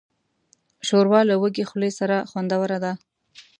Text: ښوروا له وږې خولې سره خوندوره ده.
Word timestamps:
ښوروا 0.87 1.21
له 1.29 1.35
وږې 1.41 1.63
خولې 1.69 1.91
سره 1.99 2.17
خوندوره 2.29 2.77
ده. 2.83 2.93